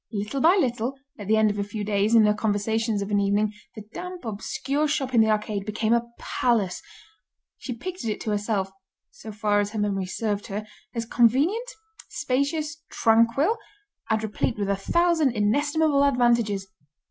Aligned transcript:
Little 0.11 0.41
by 0.41 0.55
little, 0.59 0.95
at 1.19 1.27
the 1.27 1.37
end 1.37 1.51
of 1.51 1.59
a 1.59 1.63
few 1.63 1.83
days, 1.83 2.15
in 2.15 2.25
her 2.25 2.33
conversations 2.33 3.03
of 3.03 3.11
an 3.11 3.19
evening, 3.19 3.53
the 3.75 3.83
damp, 3.93 4.25
obscure 4.25 4.87
shop 4.87 5.13
in 5.13 5.21
the 5.21 5.29
arcade 5.29 5.63
became 5.63 5.93
a 5.93 6.07
palace; 6.17 6.81
she 7.59 7.73
pictured 7.73 8.09
it 8.09 8.19
to 8.21 8.31
herself, 8.31 8.71
so 9.11 9.31
far 9.31 9.59
as 9.59 9.73
her 9.73 9.79
memory 9.79 10.07
served 10.07 10.47
her, 10.47 10.65
as 10.95 11.05
convenient, 11.05 11.69
spacious, 12.09 12.81
tranquil, 12.89 13.59
and 14.09 14.23
replete 14.23 14.57
with 14.57 14.69
a 14.71 14.75
thousand 14.75 15.33
inestimable 15.33 16.03
advantages. 16.03 16.67